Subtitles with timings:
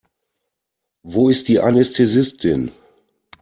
[1.03, 2.71] Wo ist die Anästhesistin?